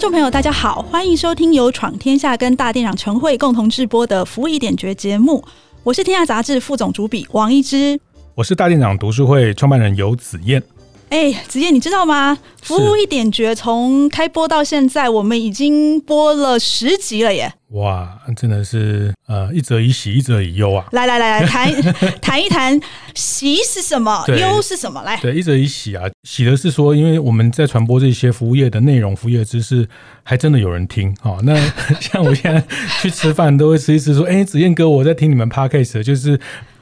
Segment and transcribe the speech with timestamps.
[0.00, 5.44] 听众朋友，大家好，欢迎收听由闯天下跟大店长陈慧共同制播的服务一点绝节目。
[5.82, 8.00] 我是天下杂志副总主笔王一之，
[8.34, 10.62] 我是大店长读书会创办人游子燕。
[11.10, 12.38] 哎，子燕，你知道吗？
[12.62, 17.52] 服务一点绝从开播到现在，我们已经播了十集了耶！
[17.70, 20.86] 哇，真的是呃，一则以喜，一则以忧啊！
[20.92, 21.82] 来来来来，谈
[22.22, 22.80] 谈一谈
[23.12, 25.02] 喜是什么，忧是什么？
[25.02, 29.88] 来，对，一则以喜啊，喜的是说，因为我们在传播这些服务业的内容、服务业知识，
[30.22, 31.40] 还真的有人听啊、哦。
[31.42, 31.56] 那
[32.00, 32.62] 像我现在
[33.02, 36.38] 去吃饭，都会吃一吃说，哎，子燕哥，我在听你们 podcast，就是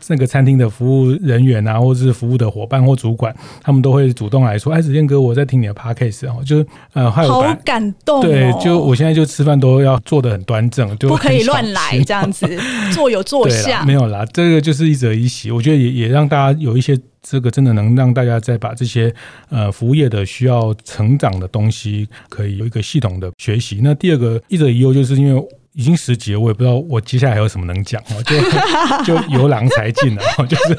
[0.07, 8.23] 那个餐厅的服务人员啊，或者是服务的伙伴或主管，他们都会主动来说，哎，子健哥，我在听你的 podcast 哦，就呃，好感动、哦。
[8.23, 10.89] 对，就我现在就吃饭都要做得很端正。
[10.99, 12.47] 不可以乱来 这样子，
[12.93, 13.87] 坐有坐相。
[13.87, 15.51] 没有啦，这个就是一则一喜。
[15.51, 19.13] 我觉得也也让大家有一些这个真的能让大家再把这些
[19.51, 23.81] 呃服务业的需要成长的东西，可以有一个系统的学习。
[23.83, 25.49] 那第二个一者一忧，就是因为
[25.79, 30.77] 已经十集了，我也不知道我接下来还有什么能讲哦，就 就由狼才尽了，就是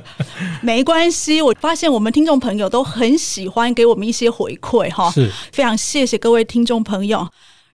[0.62, 1.42] 没关系。
[1.42, 7.28] 我发现我们听众朋友都很喜欢给我们一些回馈哈，是非常谢谢各位听众朋友。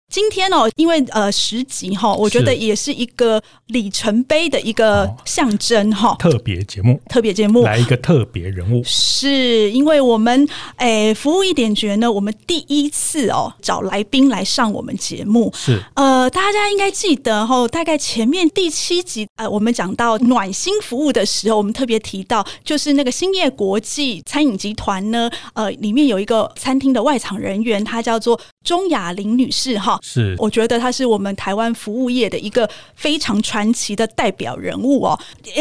[0.09, 6.15] 今天哦，因为呃十集哈，我觉得也是一个里程碑的一个象征哈。
[6.19, 15.83] 特别节目，特别节目，来一个特别人物，是因为我们诶服务一点绝呢，我们第一次哦找来宾来上我们节目，是。
[15.97, 29.99] 呃大家应该记得哈，大概前面第七集呃我们讲到暖心服务的时候，我们特别提到就是那个兴业国际餐饮集团呢，呃里面有一个餐厅的外场人员，他叫做钟雅玲女士哈。
[30.03, 35.19] 是，我觉得她是我们台湾服务业的一个非常传奇的代表人物哦，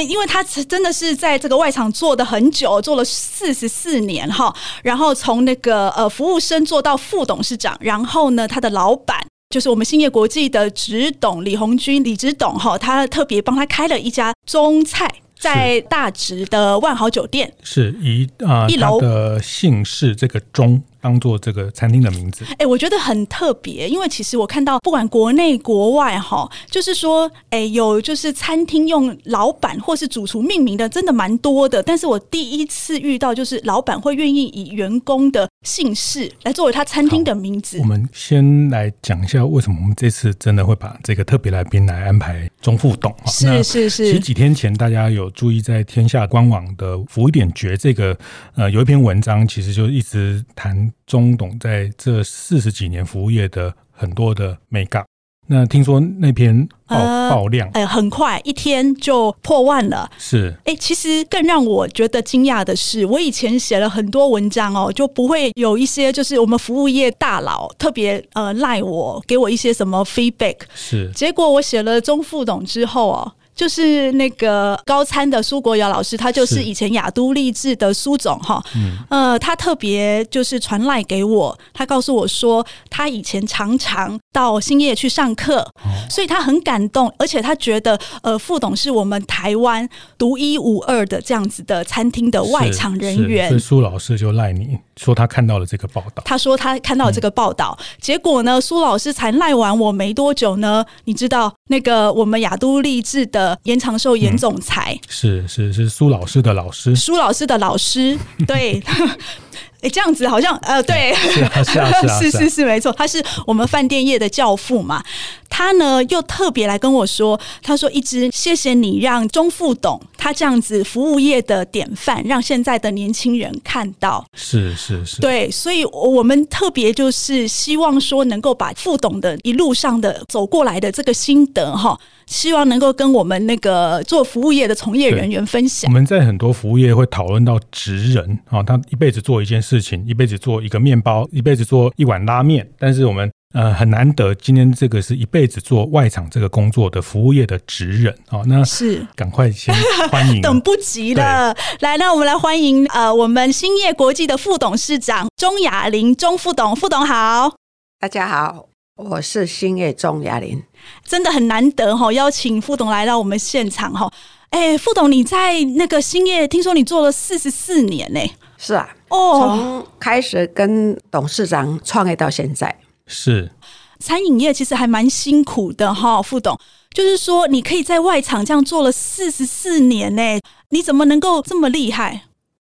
[0.10, 15.08] 因为她真的是在这个外场做的很久，做了四十四年哈，然后从那个呃服务生做到副董事长，然后呢，她的老板就是我们兴业国际的执董李红军李执董哈，他特别帮他开了一家中菜，
[15.40, 20.82] 在大直的万豪酒店，是以啊、呃、一楼的姓氏这个钟。
[21.06, 31.84] 当做这个餐厅的名字，哎、欸，我觉得很特别，因为其实我看到不管国内国外哈，就是说，哎、欸，有就是餐厅用老板或是主厨命名的，真的蛮多的。
[31.84, 37.78] 但是我第一次遇到，就是老板会愿意以员工的姓氏来作为他餐厅的名字。
[37.78, 43.16] 我们先来讲一下为什么我们这次真的会把这个特别来宾来安排中副董。
[43.28, 44.08] 是是是。
[44.08, 48.18] 其实几天前大家有注意在天下官网的“服务一点绝”这个
[48.56, 50.92] 呃有一篇文章，其实就一直谈。
[51.06, 55.06] 钟董在这四十几年服务业的很多的美感，
[55.48, 60.10] 那听说那篇爆爆量，哎、呃，很快一天就破万了。
[60.18, 70.58] 是，哎、欸，其实更让我觉得惊讶的是，我以前写了很多文章哦，就不会有一些就是我们服务业大佬特别呃赖我，给我一些什么 feedback。
[70.74, 73.34] 是，结果我写了钟副董之后哦。
[73.56, 103.45] 就是那个高参的苏国尧老师，他就是以前雅都励志的苏总哈，嗯，呃，他特别就是传赖给我，他告诉我说，他以前常常到兴业去上课，哦，所以他很感动，而且他觉得，呃，副董是我们台湾独一无二的这样子的餐厅的外场人员，所以苏老师就赖你说他看到了这个报道，他说他看到了这个报道，嗯，结果呢，苏老师才赖完我没多久呢，你知道那个我们雅都励志的。
[103.64, 108.18] 严长寿严总裁、嗯、是是是苏老师的老师，苏老师的老师，
[108.48, 108.82] 对，
[109.82, 112.20] 哎，这样子好像呃，对，是啊是啊是啊。
[112.22, 115.04] 是是是 没错，他是我们饭店业的教父嘛。
[115.48, 135.90] 他呢又特别来跟我说，他说：“一直谢谢你让钟副董他这样子服务业的典范，让现在的年轻人看到。”是是是，对，所以我们特别就是希望说，能够把副董的一路上的走过来的这个心得哈，希望能够跟我们那个做服务业的从业人员分享。
[135.90, 143.32] 我们在很多服务业会讨论到职人啊，他一辈子做一件事情，一辈子做一个面包，一辈子做一碗拉面，但是我们。
[143.54, 149.74] 呃，很难得，今天这个是一辈子做外场这个工作的服务业的职人啊，那是赶快先
[150.12, 151.56] 欢迎，等不及了。
[151.80, 157.56] 来，那我们来欢迎呃，我们兴业国际的副董事长钟雅玲钟副董，副董好，
[157.98, 158.75] 大家好。
[158.97, 160.64] 我是兴业钟雅玲，
[161.03, 164.09] 真的很难得哈，邀请副董来到我们现场哈。
[164.52, 168.20] 哎，副董，你在那个兴业，听说你做了四十四年呢？
[168.58, 172.74] 是啊，哦，从开始跟董事长创业到现在，
[173.06, 173.52] 是
[174.00, 176.58] 餐饮业其实还蛮辛苦的哈，副董。
[176.94, 180.40] 就是说，你可以在外场这样做了四十四年呢，
[180.70, 182.22] 你怎么能够这么厉害？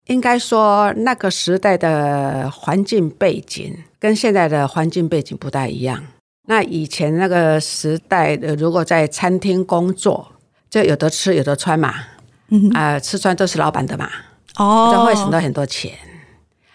[0.06, 6.04] 应该说，那个时代的环境背景跟现在的环境背景不太一样。
[6.48, 10.32] 那以前那个时代的，如果在餐厅工作，
[10.70, 11.96] 就有得吃有得穿嘛，
[12.50, 14.10] 嗯啊、呃，吃穿都是老板的嘛，
[14.58, 15.92] 哦，就会省到很多钱，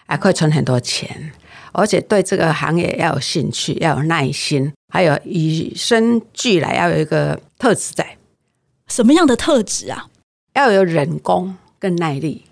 [0.05, 1.31] 还可以存很多钱，
[1.71, 4.73] 而且对这个行业要有兴趣，要有耐心。
[4.93, 8.17] 还有与生俱来要有一个特质在，
[8.89, 10.07] 什么样的特质啊？
[10.53, 12.43] 要有忍功跟耐力。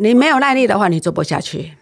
[0.00, 1.72] 你没有耐力的话，你做不下去。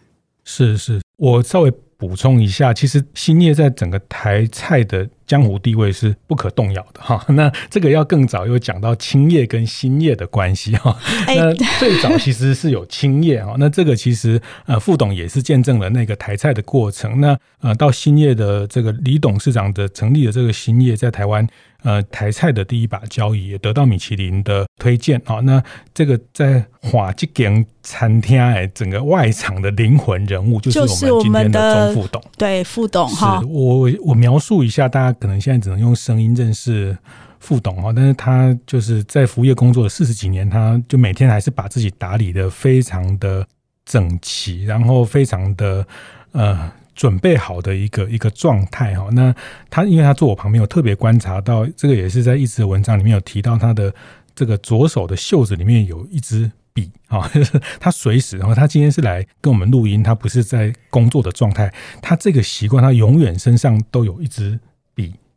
[0.45, 5.09] 是是，我稍微补充一下，其实兴业在整个台菜的。
[5.29, 10.97] 江湖地位是不可动摇的哈， 那这个要更早又讲到青叶跟新叶的关系哈。
[11.27, 17.21] 那最早其实是有青叶哈，那这个其实呃副董也是见证了那个台菜的过程。
[17.21, 21.47] 那呃到新叶的这个李董事长的成立的这个新叶，在台湾
[21.83, 25.41] 呃台菜的第一把交椅，也得到米其林的推荐啊。
[25.41, 33.43] 那这个在华这间餐厅哎，整个外场的灵魂人物就是我们今天的钟副董，对副董哈。
[33.47, 35.18] 我我描述一下大家。
[35.21, 36.97] 可能现在只能用声音认识
[37.41, 43.47] 副董哈，但是他就是在服务业工作了四十几年，他就每天还是把自己打理得非常的
[43.85, 45.87] 整齐，然后非常的
[46.33, 49.09] 呃准备好的一个一个状态哈。
[49.13, 49.35] 那
[49.71, 53.95] 他因为他坐我旁边，我特别观察到，这个也是在一直的文章里面有提到，他的
[54.35, 57.31] 这个左手的袖子里面有一支笔啊，
[57.79, 61.73] 他随时，然后他今天是来跟我们录音，他不是在工作的状态，
[62.03, 64.59] 他这个习惯，他永远身上都有一支。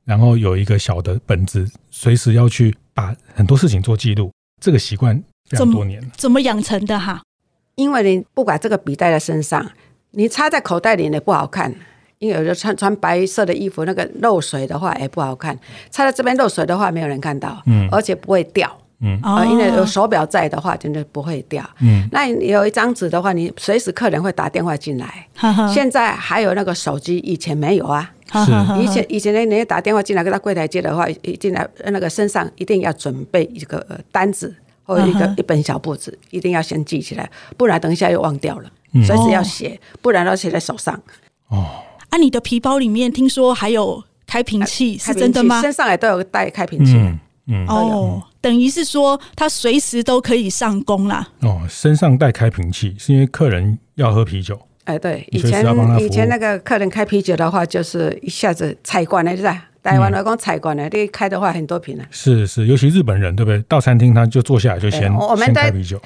[0.05, 4.31] 笔，然后有一个小的本子，随时要去把很多事情做记录。
[4.59, 6.07] 这个习惯非常多年了。
[6.15, 7.21] 怎么养成的哈？
[7.75, 9.71] 因为你不管这个笔带在身上，
[10.11, 11.73] 你插在口袋里也不好看。
[12.19, 15.57] 因为有的穿穿白色的衣服，那个漏水的话也不好看。
[15.89, 18.69] 插在这边漏水的话，没有人看到，嗯，而且不会掉，
[18.99, 22.07] 嗯，啊，因为有手表在的话，真的不会掉，嗯。
[22.11, 25.27] 那你有一张纸的话，你随时客人会打电话进来。
[25.73, 28.11] 现在还有那个手机，以前没有啊。
[28.31, 28.51] 是
[28.81, 38.69] 以前 以前呢，人家打电话进来跟他柜台接的话，一进来那个身上一定要准备一个单子或者一个 一本小簿子，一定要先记起来，不然等一下又忘掉了。
[39.05, 40.93] 随时要写，不然要写在手上。
[41.47, 41.65] 哦，
[42.09, 45.61] 啊，你的皮包里面听说还有开瓶器，是真的吗？
[45.61, 46.93] 身上也都有带开瓶器。
[46.95, 47.65] 嗯嗯。
[47.67, 51.27] 哦，等于是说他随时都可以上工啦。
[51.39, 54.59] 哦，身上带开瓶器是因为客人要喝啤酒。
[54.91, 55.65] 哎，对，以前
[55.99, 59.69] 以前那个客人开啤酒的话，就是一下子采罐的，是吧？
[59.81, 62.03] 台湾来讲采罐的，你开的话很多瓶呢。
[62.11, 63.59] 是是，尤其日本人，对不对？
[63.67, 65.99] 到餐厅他就坐下来就先我们开啤酒。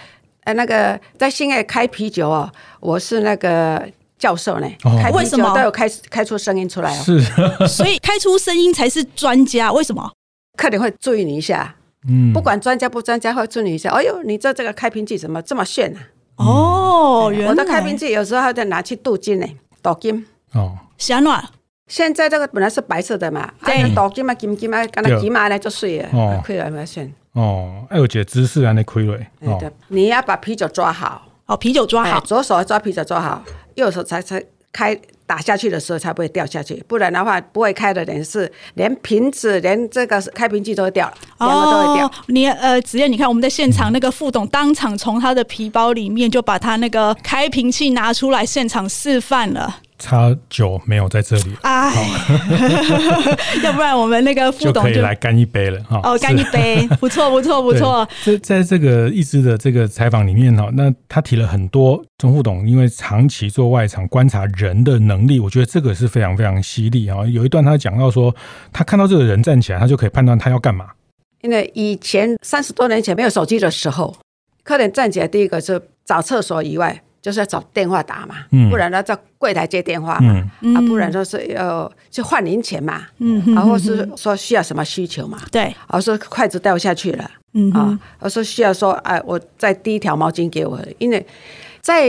[0.44, 2.50] 哎，那个在新爱开啤酒哦，
[2.80, 3.84] 我是那个
[4.20, 4.68] 教授呢。
[5.02, 7.02] 开啤酒都有开开出声音出来哦。
[7.04, 7.20] 是，
[7.68, 9.74] 所以开出声音才是专家。
[9.74, 10.12] 为什么？
[10.58, 11.76] 客人会注意你一下。
[12.08, 13.90] 嗯，不管专家不专家，会注意你一下。
[13.90, 16.00] 哎呦，你这这个开瓶器怎么这么炫呢？
[16.38, 19.48] 哦，原来我的开瓶器有时候还得拿去镀金呢，
[19.82, 20.78] 镀金哦。
[20.98, 21.44] 小暖，
[21.88, 27.10] 现在这个本来是白色的嘛，对，镀金嘛，金金嘛，干那金嘛呢就碎了，亏了没算。
[27.34, 29.18] 哦，哎，我觉得姿势还得亏了。
[29.42, 33.44] 哦，你要把啤酒抓好，哦，啤酒抓好，左手抓啤酒抓好，
[33.76, 35.00] 右手才才开。
[35.28, 42.12] 打下去的时候才不会掉下去，不然的话不会开的人是连瓶子、连这个开瓶器都会掉了，两个都会掉。
[42.28, 49.78] 你呃，子燕，你看我们在现场，那个副董当场从他的皮包里面就把他那个开瓶器拿出来，现场示范了。
[49.98, 51.94] 差酒没有在这里，哎，
[53.64, 56.02] 要不然我们那个副董就，就可以来干一杯了哈。
[56.04, 58.08] 哦，干一杯，不错，不错，不错。
[58.24, 67.26] 在在这个一支的这个采访里面哈，那他提了很多钟副董，因为长期做外场观察人的能力，我觉得这个是非常非常犀利啊。
[67.26, 68.36] 有一段他讲到说，
[68.74, 70.88] 他看到这个人站起来，他就可以判断他要干嘛。
[71.42, 74.14] 因为以前三十多年前没有手机的时候，
[74.64, 77.02] 客人站起来第一个是找厕所以外。
[77.26, 91.26] 就是要找电话打嘛，嗯、不然呢在柜台接电话嘛，嗯、啊，不然说是要去换零钱嘛，嗯，然后是说需要什么需求嘛，对，而说筷子掉下去了，嗯，啊，而说需要说，哎，我再递一条毛巾给我，因为
[91.82, 92.08] 在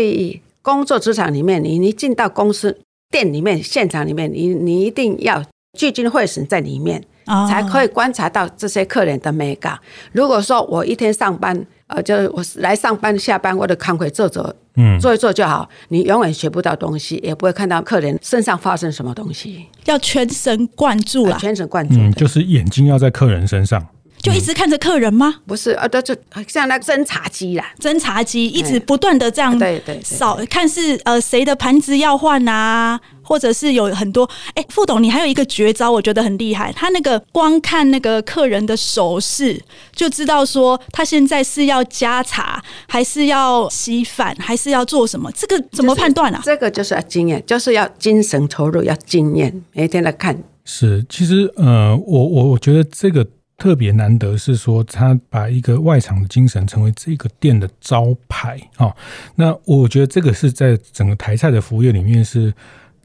[0.60, 2.78] 工作职场里面，你你进到公司
[3.10, 5.42] 店里面、现场里面，你你一定要
[5.78, 9.78] 聚精会神在里面，哦、才可以观察到这些客人的美感。
[10.12, 15.68] 如果说我一天上班，呃，就我来上班下班，我的康会做做，嗯，做一做就好。
[15.88, 19.66] 你永远学不到东西，也不会看到客人身上发生什么东西。
[19.84, 23.86] 要全神贯注啦，全神贯注，嗯，就是眼睛要在客人身上。
[24.18, 25.36] 就一直看着客人吗？
[25.46, 26.16] 不是，啊，都就
[26.48, 34.28] 像那个侦察机啦，侦察机一直不断的这样对对扫，看是呃谁的盘子要换啊，或者是有很多。
[34.54, 36.72] 哎，副董，你还有一个绝招，我觉得很厉害。
[36.72, 39.60] 他那个光看那个客人的手势，
[39.92, 45.30] 就知道说他现在是要加茶，还是要稀饭，还是要做什么？
[45.32, 46.40] 这个怎么判断啊？
[46.44, 50.38] 这个就是要经验，就是要精神投入，要经验，每天来看。
[50.64, 53.26] 是，其实呃，我我我觉得这个。
[53.58, 58.94] 特别难得是说，他把一个外场的精神成为这个店的招牌啊。
[59.36, 62.52] 那我觉得这个是在整个台菜的服务业里面是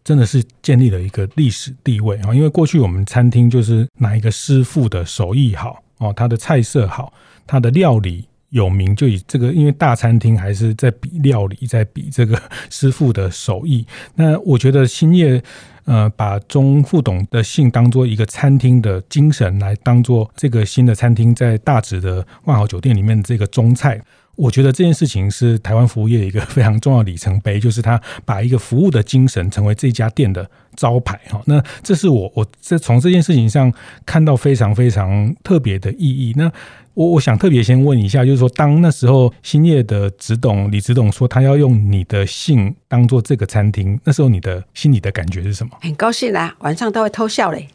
[0.04, 2.34] 真的是建立了一个历史地位啊。
[2.34, 7.14] 因为过去我们餐厅就是哪一个师傅的手艺好哦，他的菜色好，
[7.46, 13.86] 他的料理有名，就以这个，因为大餐厅还是在比料理，在比这个师傅的手艺。
[14.16, 15.42] 那我觉得兴业。
[15.86, 24.00] 呃，把钟副董的姓当做一个餐厅的精神来当做这个新的餐厅在大直的万豪酒店里面这个中菜，
[24.36, 31.42] 我觉得这件事情是台湾服务业一个非常重要里程碑，就是他把一个服务的精神成为这家店的招牌哈。
[31.46, 33.72] 那这是我我这从这件事情上
[34.06, 36.34] 看到非常非常特别的意义。
[36.36, 36.52] 那
[36.94, 45.72] 我我想特别先问一下，就是说，当那时候兴业的执董李执董说他要用你的姓当做这个餐厅，那时候你的心里的感觉是什么？
[45.82, 47.68] 很高兴啊，晚上都会偷笑嘞。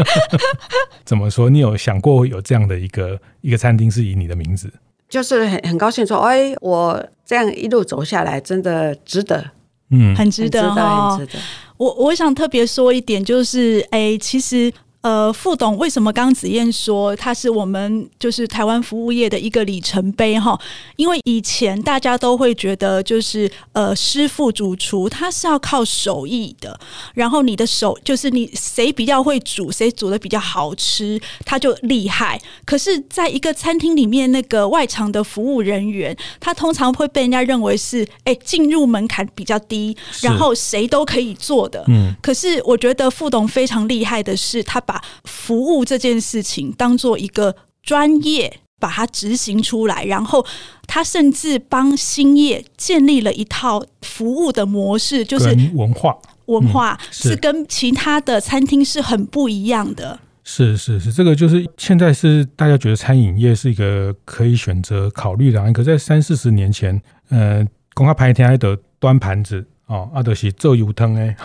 [1.04, 1.50] 怎么说？
[1.50, 4.72] 你有想过有这样的一个一个餐厅是以你的名字？
[5.10, 9.44] 就是很很高兴说，哎，我这样一路走下来，真的值得，
[9.90, 11.38] 嗯，很值得，很值得。
[11.76, 14.72] 我我想特别说一点，就是，哎，其实。
[15.02, 20.60] 呃，副董为什么刚刚子燕说他是我们就是台湾服务业的一个里程碑哈？
[20.96, 26.78] 因为以前大家都会觉得就是呃师傅主厨他是要靠手艺的，
[27.14, 32.38] 然后你的手就是你谁比较会煮，谁煮的比较好吃，他就厉害。
[32.66, 41.82] 可是，在一个餐厅里面，那个外场的服务人员，他通常会被人家认为是哎进入门槛比较低，然后谁都可以做的。
[41.88, 44.78] 嗯，可是我觉得副董非常厉害的是他。
[44.90, 50.44] 把服务这件事情当做一个专业，把它执行出来，然后
[50.88, 60.18] 他甚至帮兴业建立了一套服务的模式，就是文化文化是跟其他的餐厅是很不一样的。
[60.42, 69.64] 是是是，这个就是现在是大家觉得餐饮业是一个可以选择考虑的，可在三四十年前，呃，公开拍天还得端盘子。
[69.90, 71.36] 哦，阿德西做油汤哎，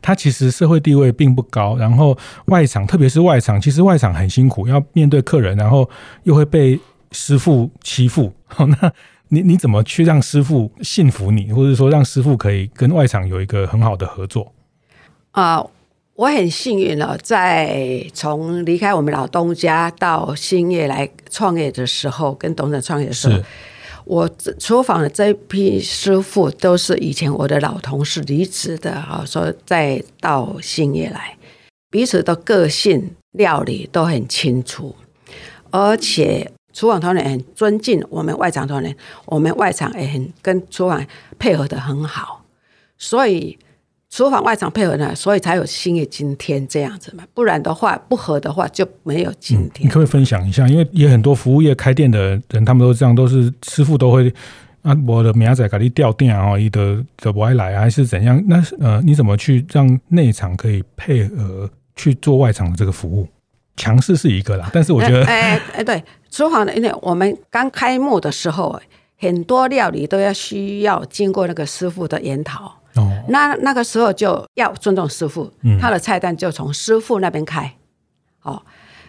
[0.00, 5.90] 他其实社会地位并不高，然后外场，特别是外场，其实外场很辛苦，要面对客人，然后
[6.22, 6.78] 又会被
[7.10, 8.32] 师傅欺负。
[8.56, 8.92] 那
[9.30, 14.52] 你你怎么去让师傅信服你，或者说让师傅可以跟外场有一个很好的合作？
[15.32, 15.70] 啊、呃，
[16.14, 23.42] 我很幸运了，在从离开我们老东家到兴业来创业的时候，跟董事长创业的时候。
[24.04, 24.28] 我
[24.58, 31.36] 厨房的这批师傅都是以前我的老同事离职的啊，说再到新业来，
[31.90, 34.94] 彼此的个性、料理都很清楚，
[35.70, 41.06] 而且厨房团队很尊敬我们外场团队，我们外场也很跟厨房
[41.38, 42.44] 配合的很好，
[42.98, 43.58] 所以。
[44.12, 47.24] 厨房外场配合呢，所以才有新的今天这样子嘛。
[47.32, 49.86] 不然的话，不合的话就没有今天。
[49.86, 50.68] 嗯，你可不可以分享一下？
[50.68, 54.30] 因为也很多服务业开店的人，他们都这样，都是师傅都会
[54.82, 58.38] 啊，我的明仔给你调店啊，一的的不爱来还是怎样？
[58.46, 63.26] 那呃，你怎么去让内场可以配合去做外场的这个服务？
[63.78, 68.78] 强势是一个啦，但是我觉得， 哎哎，对，厨房的，因为我们刚开幕的时候，
[69.16, 72.81] 很多料理都要需要经过那个师傅的研讨。
[72.94, 77.72] 哦，那那个时候就要尊重师傅，嗯、他的菜单就从师傅那边开。
[78.42, 78.60] 哦，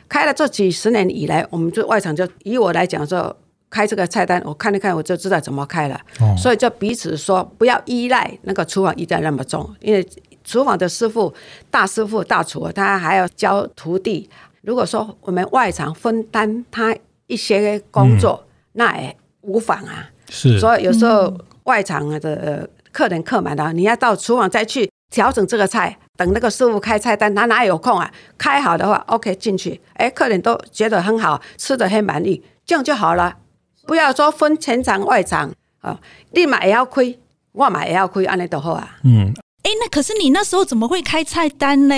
[0.08, 3.36] 开了这几十年以来，我们就外场就以我来讲说，
[3.70, 6.00] 开这个菜单，我看了看我就知道怎么开了。
[6.22, 10.08] 哦，所以就彼此说不要依赖那个厨房依赖那么重，因为
[10.44, 11.34] 厨房的师傅、
[11.70, 14.30] 大师傅、大厨，他还要教徒弟。
[14.62, 16.96] 如果说我们外场分担他
[17.28, 20.10] 一些工作，嗯、那也无妨啊。
[20.30, 22.70] 是，所以有时候外场的。
[22.94, 28.10] 客人客满了，你要到厨房再去调整这个菜，等那个师傅开菜单，他哪有空啊？
[28.38, 33.38] 开好的话，OK 进去，哎，客人都觉得很好，吃的很满意，这样就好了。
[33.86, 36.00] 不要说分前场外场啊，
[36.32, 37.20] 你买也要亏，
[37.52, 38.98] 我买也要亏，安尼都好啊。
[39.04, 39.34] 嗯，
[39.64, 41.96] 哎，那可是你那时候怎么会开菜单呢？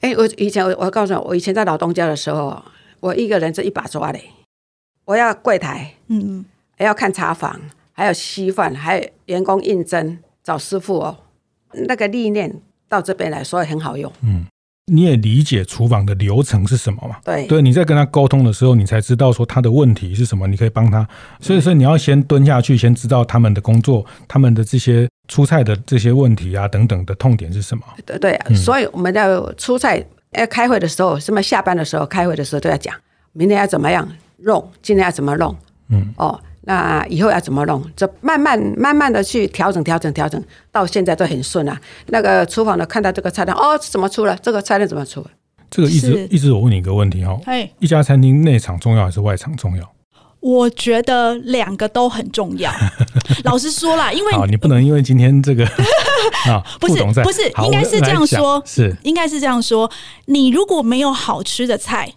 [0.00, 2.62] 哎，我以前我我告诉你，我以前在老东家的时候，
[3.00, 4.18] 我一个人是一把抓的，
[5.04, 6.44] 我要柜台，嗯，
[6.78, 7.60] 还要看茶房，
[7.92, 11.18] 还有稀饭，还有员工应征找师傅哦。
[11.88, 14.10] 那个历练到这边来说很好用。
[14.22, 14.46] 嗯。
[14.88, 17.16] 你也理解厨房的流程是什么嘛？
[17.24, 21.04] 对，对，你在跟他沟通的时候，你才知道说他的问题是什么，你可以帮他。
[21.40, 27.82] 所以说，你要先蹲下去，先知道他们的工作，他们的这些出菜的这些问题啊等等的痛点是什么。
[28.04, 30.00] 对对，嗯、所以我们要出菜
[30.30, 32.94] 要开会的时候，什么下班的时候开会的时候都要讲，
[33.32, 35.56] 明天要怎么样弄，今天要怎么弄，
[35.88, 36.40] 嗯，哦。
[36.68, 37.82] 那以后要怎么弄？
[37.96, 41.80] 就慢慢慢慢的去调整调整调整，到现在都很顺啊。
[42.08, 44.36] 那个厨房的看到这个菜单，哦，怎么出了？
[44.42, 45.24] 这个菜单怎么出？
[45.70, 47.38] 这个一直是一直我问你一个问题哈，
[47.78, 49.92] 一家餐厅内场重要还是外场重要？
[50.40, 52.72] 我觉得两个都很重要。
[53.42, 55.64] 老实说啦，因为你不能因为今天这个
[56.46, 59.90] 啊，不是不是，应该是这样说，是应该是这样说。
[60.26, 62.12] 你如果没有好吃的菜，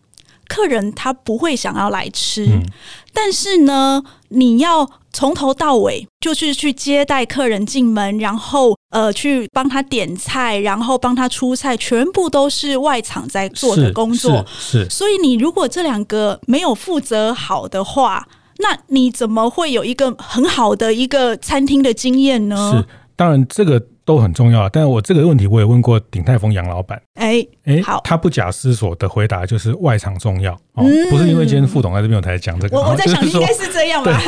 [0.50, 2.46] 客人他不会想要来吃。
[2.46, 2.66] 嗯
[3.12, 14.46] 但是呢，你要从头到尾就是去接待客人进门，然后呃去帮他点菜，然后帮他出菜，全部都是外场在做的工作。
[14.60, 18.28] 是，是是，所以你如果这两个没有负责好的话，
[18.60, 22.74] 那你怎么会有一个很好的一个餐厅的经验呢？
[22.74, 23.84] 是，当然这个。
[24.10, 34.20] 都很重要，但是我这个问题我也问过鼎泰丰杨老板，哎哎、欸，好，他不假思索的回答就是外场重要，哦，嗯、不是因为今天副总在这边我才讲这个，我我在想应该是这样吧。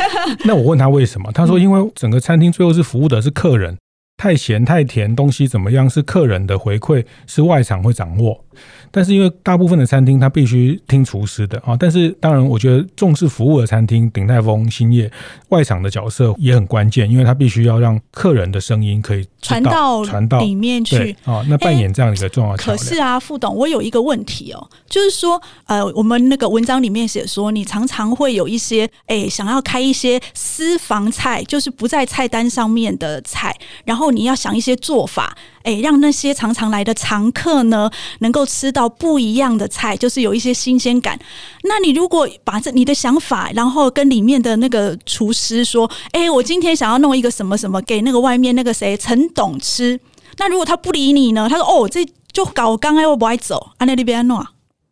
[0.44, 3.76] 那我问他为什么，他说因为整个餐厅最后是服务的是客人，
[4.16, 8.44] 太咸太甜东西怎么样是客人的回馈，是外场会掌握。
[8.90, 15.10] 但是因为大部分的餐厅它必须听厨师的啊，但是当然我觉得重视服务的餐厅，鼎泰丰、兴业
[15.48, 21.44] 外场的角色也很关键，因为它必须要让客人的声音可以传到传到里面去啊。
[21.48, 22.72] 那扮演这样一个重要角色。
[22.72, 35.36] 可是啊，副董，我有一个问题哦，就是说呃，我们那个文章里面写说，你常常会有一些哎想要开一些私房菜，就是不在菜单上面的菜，然后你要想一些做法。
[35.64, 41.18] 哎，让那些常常来的常客呢，能够吃到不一样的菜，就是有一些新鲜感。
[41.64, 49.98] 那你如果把这你的想法，然后跟里面的那个厨师说，哎，我今天想要弄一个什么什么给那个外面那个谁陈董吃，
[50.38, 51.48] 那如果他不理你呢？
[51.48, 54.44] 他说，哦，这就搞刚哎，我不爱走，啊，那里边弄。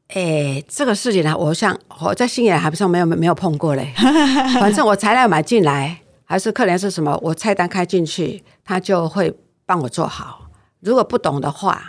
[0.08, 3.92] 哎，这个事情呢，我想我在新野还不算没有没有碰过嘞。
[4.58, 9.32] 反正我材料买进来，还是客人是什么，我菜单开进去，他就会
[9.64, 10.48] 帮我做好。
[10.80, 11.80] 如果不懂的话，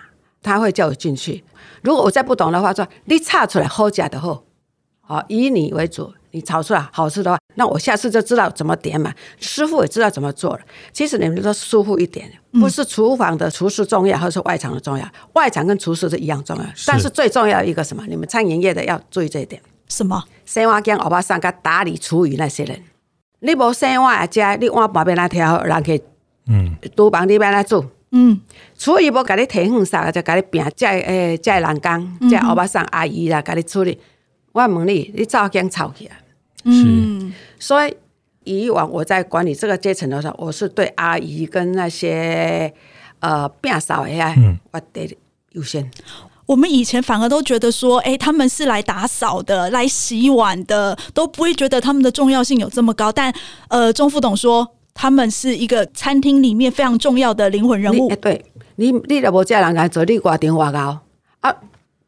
[0.42, 1.44] 他会叫我进去。
[1.82, 4.44] 如果我再不懂的话，说你炒出来好假的货，
[5.02, 9.14] 好以你为主，你炒出来好吃的话，那我下次就知道怎么点嘛。
[9.40, 10.60] 师傅也知道怎么做了。
[10.94, 15.08] 其实你们都舒服一点，不是厨房的厨师重要，还是外场的重要。
[15.34, 18.06] 外场跟厨师是一样重要，是但是最重要一个什么？
[18.08, 19.62] 你们餐饮业的要注意这一点。
[19.88, 20.24] 什么？
[20.46, 22.82] 洗碗匠、欧巴桑、跟打理厨余那些人，
[23.40, 26.02] 你无洗碗家，你碗旁边那条人去，
[26.48, 27.86] 嗯，厨房里边来做。
[28.14, 28.42] 嗯，
[28.78, 33.98] 厨余无甲你提远啥，就甲你拼，这诶，这人工，这欧巴桑阿姨啦，甲你处理。
[34.52, 36.18] 我问你，你早间吵起来？
[36.66, 37.96] 嗯，所以
[38.44, 42.74] 以往我在管理这个阶层的时候，我是对阿姨跟那些
[43.20, 45.18] 呃变少的，嗯，我得
[45.54, 45.90] 优先。
[46.48, 53.10] 我们以前反而都觉得说，哎、欸，他们是来打扫的，来洗碗的，都不会觉得他们的重要性有这么高。
[53.10, 53.34] 但
[53.70, 54.76] 呃，钟副董说。
[54.94, 58.10] 他们是一个餐厅里面非常重要的灵魂人物。
[58.10, 61.00] 哎，对你，你若无这人来做，你挂电话搞
[61.40, 61.56] 啊？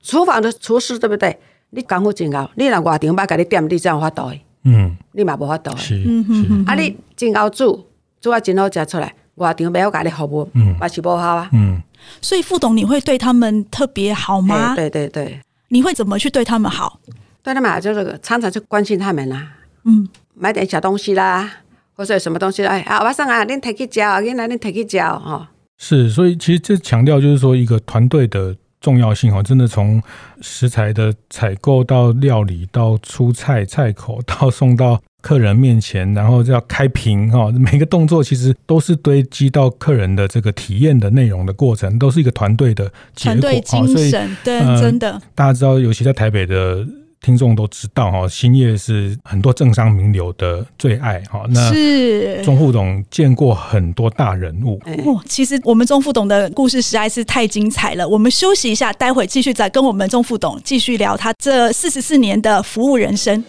[0.02, 1.40] 厨房的厨师对不对？
[1.70, 4.40] 你功夫真高，你若挂电话给你点，你这样发抖的。
[4.66, 5.76] 嗯，你嘛无法抖。
[5.76, 6.64] 是是。
[6.68, 7.86] 啊，你真好煮，
[8.22, 11.50] 煮啊真好食出来，挂电话要给你服务，嗯，嘛是不好啊。
[11.54, 11.82] 嗯。
[12.22, 14.76] 所以副董，你会对他们特别好吗？
[14.76, 15.40] 对对对。
[15.70, 17.00] 你会怎么去对他们好？
[17.42, 19.54] 对他们好就是常常去关心他们啦。
[19.86, 20.08] 嗯。
[20.36, 21.50] 买点小东西啦。
[21.96, 22.66] 或者什么东西？
[22.66, 25.50] 哎，啊，晚上啊，恁提去教，恁来恁提去教哈。
[25.78, 30.02] 是，所以其实这强调就是说，一个团队的重要性哦，真的从
[30.42, 43.42] 食材的采购到料理，到出菜菜口，到送到客人面前，然后要开瓶哈，每个动作其实都是堆积到客人的这个体验的内容的过程，都是一个团队的结果。
[43.42, 45.22] 团队精神，对，真的。
[45.36, 46.88] 大家知道，尤其在台北的。
[47.24, 51.46] 听众都知道哈，兴业是很多政商名流的最爱哈。
[51.50, 54.80] 那是钟副董见过很多大人物。
[55.06, 58.08] 哦，其实我们钟副董的故事实在是太精彩了。
[58.08, 63.42] 我们休息一下，待会继续再跟我们钟副董继续聊他这四十四年的服务人生。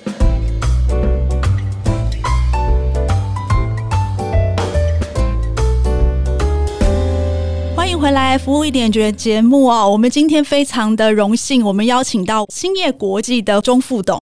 [8.04, 14.20] 回来服务一点觉节目哦，我们今天非常的荣幸，我们邀请到兴业国际的钟副董。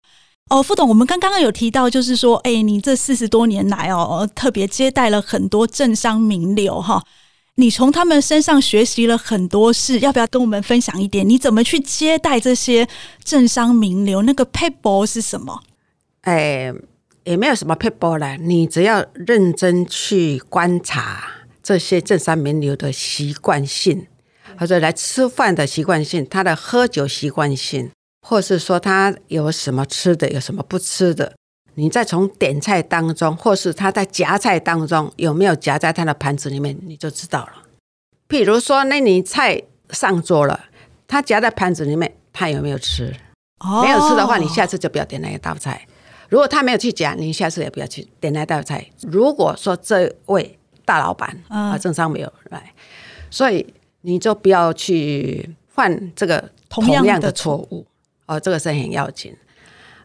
[0.50, 7.04] 哦，副董，我们刚刚有提到，就是说，哎，你这四十多年来哦，特别接待了很多政商名流哈，
[7.56, 11.28] 你从他们身上学习了很多事，要不要跟我们分享一点？
[11.28, 12.88] 你怎么去接待这些
[13.26, 14.22] 政商名流？
[14.22, 15.62] 那个撇步是什么？
[16.22, 16.74] 哎，
[17.26, 21.26] 也没有什么撇步了，你只要认真去观察
[21.66, 24.06] 这些正山名流的习惯性，
[24.60, 27.90] 或者来吃饭的习惯性，他的喝酒习惯性。
[28.28, 31.36] 或是说他有什么吃的，有什么不吃的，
[31.76, 37.54] 你再从点菜当中，或是他在夹菜当中有没有夹在他的盘子里面，你就知道了。
[38.28, 40.66] 譬如说，那你菜上桌了，
[41.08, 43.16] 他夹在盘子里面，他有没有吃？
[43.60, 45.88] 哦，没有吃的话，你下次就不要点那一道菜。
[46.28, 48.90] 如果他没有去夹，你下次也不要去点那道菜。
[49.04, 52.72] 如果说这位大老板啊，政商没有来，
[53.30, 53.66] 所以
[54.02, 57.86] 你就不要去犯这个同样的错误。
[58.28, 59.36] 哦，这个是很要紧。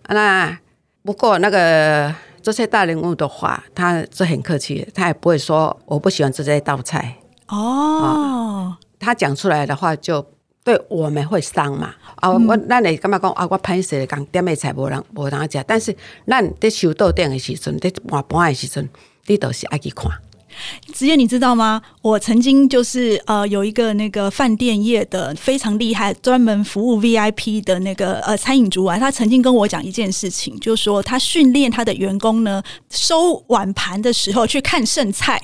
[0.09, 0.59] 那
[1.03, 7.17] 不过那个这些大人物的话，他是很客气的，他也不会说我不喜欢吃这道菜。
[7.49, 10.23] 哦，哦，他讲出来的话就
[10.63, 11.95] 对我们会伤嘛。
[12.17, 13.47] 啊、嗯，我那你干嘛讲啊？
[13.51, 18.87] 我拍摄讲点的菜无人无人吃，但是咱在收到店的时阵，在换盘的时阵，
[19.27, 20.11] 你都是爱去看。
[20.93, 21.81] 子燕，你知道吗？
[22.03, 35.41] 我曾经就是呃，有一个那个饭店业的非常厉害，专门服务 VIP 的那个呃餐饮主管，他曾经跟我讲一件事情，就是说他训练他的员工呢，收碗盘的时候去看剩菜。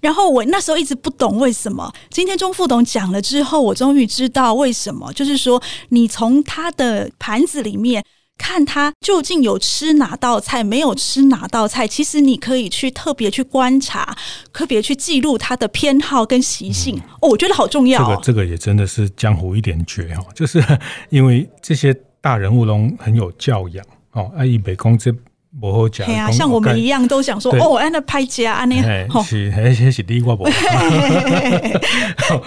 [0.00, 8.04] 然后我那时候一直不懂为什么，今天钟副董讲了之后，我终于知道为什么，就是说你从他的盘子里面。
[8.38, 14.16] 看他究竟有吃哪道菜，没有吃哪道菜，其实你可以去特别去观察，
[14.52, 16.96] 特别去记录他的偏好跟习性。
[16.96, 18.06] 嗯、哦，我觉得好重要、哦。
[18.08, 20.64] 这个这个也真的是江湖一点绝哦，就是
[21.10, 25.12] 因为这些大人物都很有教养哦，爱以北宫这。
[25.60, 28.80] 不好讲，啊，像我们一样都想说哦，按那拍家安尼，
[29.24, 30.48] 是还是是第一挂不？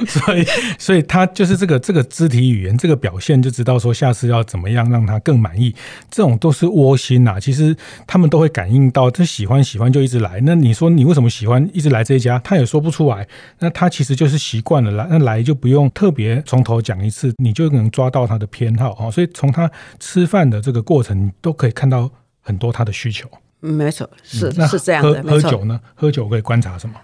[0.06, 0.45] 所以，
[0.78, 5.76] 所以他就是这个这个肢体语言，这个表现就知道说下次要怎么样让他更满意。
[6.10, 7.76] 这种都是窝心呐，其实
[8.08, 10.39] 他们都会感应到，他喜欢喜欢就一直来。
[10.43, 12.39] 那你说你为什么喜欢一直来这一家？
[12.39, 13.28] 他也说不出来。
[13.60, 19.12] 那他其实就是习惯了来，那来就不用特别从头讲一次，你就能抓到他的偏好啊。
[19.12, 19.69] 所以从他
[20.00, 22.10] 吃饭的这个过程，你都可以看到。
[22.41, 25.21] 很多他的需求，没错，是、嗯、是这样的。
[25.23, 25.80] 喝酒呢？
[25.95, 26.95] 喝酒可以观察什么？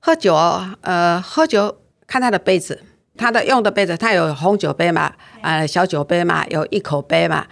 [0.00, 0.34] 喝酒，
[0.82, 2.82] 呃，喝酒看他的杯子，
[3.16, 7.46] 他的用的杯子，他有红酒杯嘛，呃，小酒杯嘛，有一口杯嘛，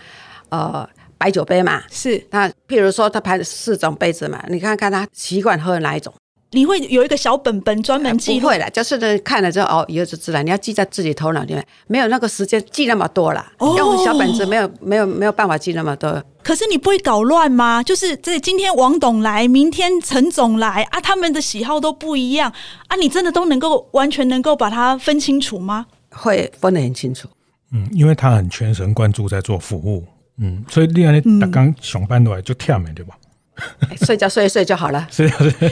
[0.49, 2.27] 呃，白酒杯嘛，是。
[2.31, 6.15] 那譬如说，他排四种杯子嘛，你看看他习惯喝哪一种。
[6.51, 8.41] 你会有一个小本本专门记录？
[8.41, 10.43] 不会了，就是呢，看了之后哦，以后就知道。
[10.43, 13.53] 你要记在自己头脑里面，没有那个时间记那么多了。
[13.59, 16.23] 哦，用小本子没有没有没有办法记那么多。
[16.43, 17.83] 可是你不会搞乱吗？
[17.83, 22.51] 就是这今天王董来，明天陈总来啊，他们的喜好都不一样
[22.87, 25.87] 啊，你真的都能够完全能够把它分清楚吗？
[26.11, 27.29] 会分得很清楚。
[27.73, 30.03] 嗯，因为他很全神贯注在做服务。
[30.39, 33.15] 嗯，所以另外你刚上班的话就跳没对吧？
[34.07, 35.07] 睡觉睡一睡就好了。
[35.11, 35.29] 是。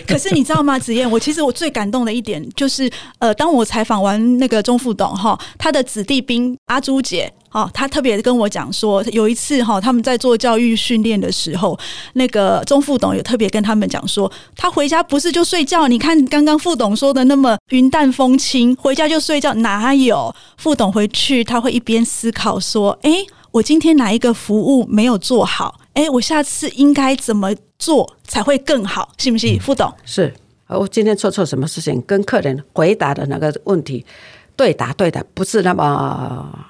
[0.06, 1.08] 可是你知道吗，子燕？
[1.10, 11.78] 我其实我最感动的一点就是，呃，当我采访完那个钟副董哈，他的子弟兵阿朱姐，哈，他特别跟我讲说，有一次哈，他们在做教育训练的时候，
[12.14, 15.86] 那个钟副董有特别跟他们讲说，他回家不是就睡觉？
[15.86, 20.34] 你看刚刚副董说的那么云淡风轻，回家就睡觉，哪有？
[20.56, 25.80] 副董回去他会一边思考说，哎，我今天哪一个服务没有做好？
[25.96, 29.10] 哎，我下次应该怎么做才会更好？
[29.16, 29.58] 信不信？
[29.58, 30.30] 副董是，
[30.68, 32.02] 我今天做错什么事情？
[32.02, 34.04] 跟客人回答的那个问题
[34.54, 36.68] 对答对的不是那么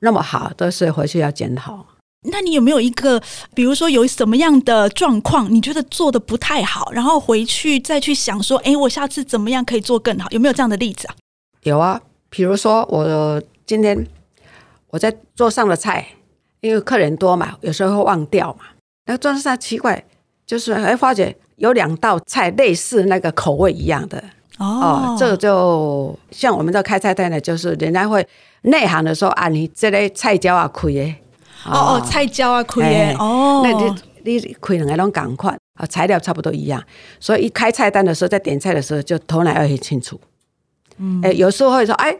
[0.00, 1.86] 那么好，都是回去要检讨。
[2.30, 3.22] 那你有没有一个，
[3.54, 10.28] 比如说有什么样的状况，你觉得做的不太好，然后回去再去想说，哎，我下次怎么样可以做更好？
[10.30, 11.14] 有没有这样的例子啊？
[11.62, 14.06] 有啊，比如说我今天
[14.88, 16.06] 我在桌上的菜。
[16.62, 18.64] 因为客人多嘛，有时候会忘掉嘛。
[19.06, 20.02] 那个桌上奇怪，
[20.46, 24.16] 就是哎，发觉有两道菜类似那个口味一样的
[24.58, 25.16] 哦，哦。
[25.18, 28.24] 这个就像我们这开菜单的，就是人家会
[28.62, 31.16] 内行的说啊，你这类菜椒啊亏耶。
[31.66, 33.16] 哦哦，菜椒啊亏耶。
[33.18, 36.80] 哦，那你你亏两个都赶快啊，材料差不多一样，
[37.18, 40.20] 所以一开菜单的时候，在点菜的时候就头脑要很清楚。
[40.98, 42.16] 嗯，哎，有时候会说哎，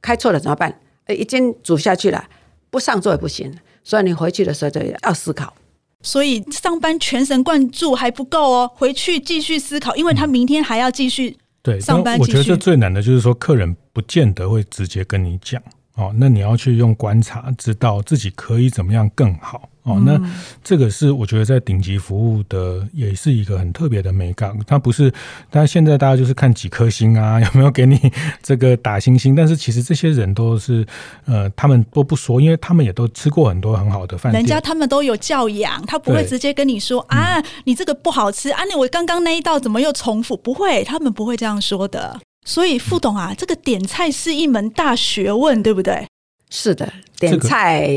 [0.00, 0.78] 开错了怎么办？
[1.06, 2.24] 哎，已经煮下去了。
[2.70, 5.54] 不上桌也不行，所以你回去的时候就要思考。
[6.02, 12.18] 所以上班全神贯注还不够哦，回去继续思考，因为他明天还要继续对上班。
[12.18, 15.62] 我觉得这最难的就是说，客人不见得会直接跟你讲
[15.94, 20.18] 哦，那你要去用观察，知道自己可以怎么样更好哦，那
[20.62, 24.58] 这个是我觉得在顶级服务的也是一个很特别的美感。
[24.66, 25.12] 它不是，
[25.50, 28.00] 但现在大家就是看几颗星啊， 有没有给你
[28.42, 29.34] 这个打星星？
[29.34, 30.86] 但是其实这些人都是，
[31.26, 40.34] 呃，他们都不说，因为他们也都吃过很多很好的饭店，人家他们都有教养，他不会直接跟你说啊，你这个不好吃啊，你我刚刚那一道怎么又重复？
[40.34, 42.18] 不会，他们不会这样说的。
[42.46, 46.06] 所以副董啊，这个点菜是一门大学问，对不对？
[46.48, 47.90] 是的，点菜。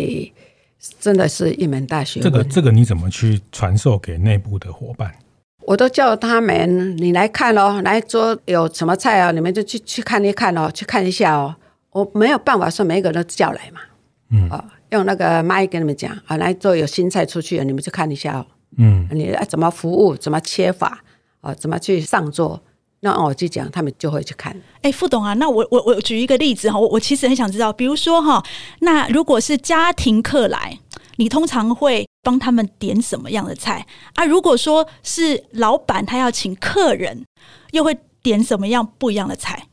[1.00, 2.32] 真的是一门大学问。
[2.32, 5.14] 这个这个你怎么去传授给内部的伙伴？
[5.66, 9.32] 我都叫他们，你来看哦，来桌有什么菜啊？
[9.32, 11.54] 你们就去去看一看哦，去看一下哦。
[11.92, 13.82] 我没有办法说每一个人都叫来嘛，
[14.30, 18.46] 嗯，哦，用那个麦跟你们讲啊，来桌有新菜出去了，你们去看一下哦，
[18.78, 21.04] 嗯，你怎么服务，怎么切法，
[21.42, 22.62] 啊，怎么去上桌。
[23.02, 24.60] 那我就讲，他们就会去看。
[24.82, 28.44] 哎，副董啊，那我我我举一个例子哈，我我其实很想知道，比如说哈，
[28.80, 30.80] 那如果是家庭客来，
[31.18, 34.26] 你通常会帮他们点什么样的菜啊？
[34.26, 37.24] 如果说是老板他要请客人，
[37.72, 39.68] 又会点什么样不一样的菜？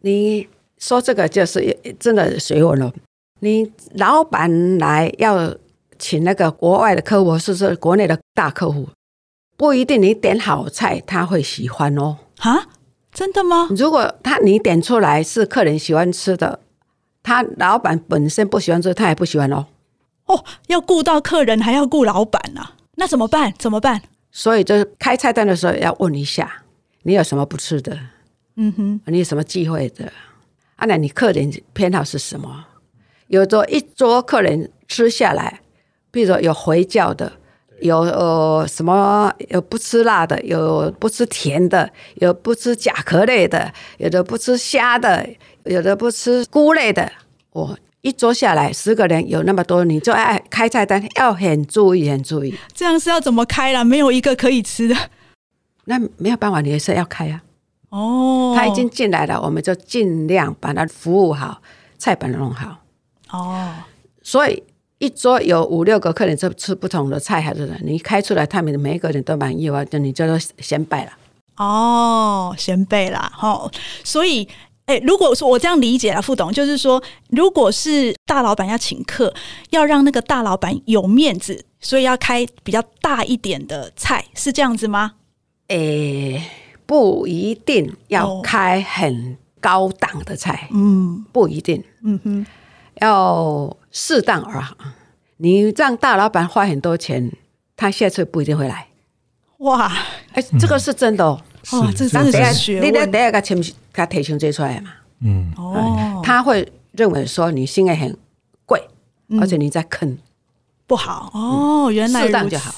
[0.00, 2.92] 你说这个就是真的学问了。
[3.40, 5.54] 你老板来要
[5.98, 8.88] 请那个国外的客户，是是国内的大客户，
[9.56, 12.16] 不一定你点好菜他会喜欢哦。
[12.38, 12.68] 啊，
[13.12, 13.68] 真的吗？
[13.76, 16.60] 如果他你点出来是客人喜欢吃的，
[17.22, 19.66] 他老板本身不喜欢吃，他也不喜欢哦。
[20.26, 23.52] 哦，要顾到客人，还要顾老板呢、啊，那怎么办？
[23.58, 24.02] 怎么办？
[24.30, 26.62] 所以就是开菜单的时候要问一下，
[27.02, 27.98] 你有什么不吃的？
[28.56, 30.12] 嗯哼，你有什么忌讳的？
[30.76, 32.66] 啊，那你客人偏好是什么？
[33.26, 35.60] 有着一桌客人吃下来，
[36.10, 37.32] 比如说有回教的。
[37.80, 39.32] 有呃什么？
[39.48, 45.28] 有不吃辣的，有不吃甜的，有不吃甲壳类的，有的不吃虾的，
[45.64, 47.10] 有的不吃菇类的。
[47.52, 52.54] 我一桌下来十个人有那么多，你就爱开菜单要很注意，很注意。
[52.74, 53.84] 这样是要怎么开啦？
[53.84, 54.96] 没有一个可以吃的，
[55.84, 57.42] 那没有办法，你也是要开啊。
[57.90, 61.60] 哦，他已经进来了，我们就尽量把他服务好，
[61.96, 62.78] 菜本弄好。
[63.30, 63.72] 哦，
[64.22, 64.62] 所以。
[64.98, 71.12] 一桌有五六个客人，吃吃不同的菜，还是你开出来，他们每一个人都满意的话，就你叫做显摆了。
[71.56, 73.70] 哦，显摆啦，哦，
[74.04, 74.44] 所以，
[74.86, 79.34] 哎、欸，如果说我这样理解了，副董就是说，如果是大老板要请客，
[79.70, 85.14] 要让那个大老板有面子，所以要开比较大一点的菜，是这样子吗？
[85.66, 86.50] 哎、欸，
[86.86, 92.46] 不一定要开很高档的菜，嗯，不一定，嗯哼，
[93.00, 93.76] 要。
[93.90, 94.76] 适当而行，
[95.38, 97.32] 你让大老板花很多钱，
[97.74, 98.86] 他下次不一定会来。
[99.60, 99.90] 哇，
[100.34, 101.40] 哎，这个是真的哦。
[101.72, 102.86] 哦，这真的是学问。
[102.86, 103.58] 你得第二个钱，
[103.92, 104.90] 他提成追出来嘛。
[105.22, 108.14] 嗯，哦，他会认为说你现在很
[108.66, 108.78] 贵，
[109.40, 110.18] 而且你在坑
[110.86, 111.30] 不好。
[111.32, 112.74] 哦，原来适当就好。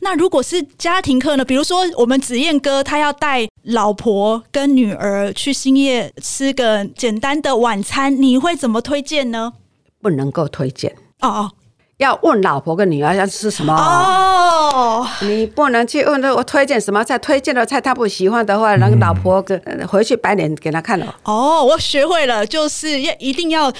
[0.00, 1.44] 那如果是家庭课呢？
[1.44, 9.52] 比如说我们子燕哥他要带老婆跟女儿去兴业吃个简单的晚餐，你会怎么推荐呢？
[10.00, 11.52] 不能够推荐哦哦，
[11.98, 15.06] 要问老婆跟女儿要吃什么哦。
[15.22, 21.14] 你不能去问我推荐什么菜，推荐的菜他不喜欢的话，那个老婆跟回去摆脸给他看了。
[21.24, 23.72] 哦，我学会了，就是要一定要